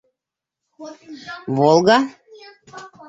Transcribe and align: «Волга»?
«Волга»? 1.57 1.99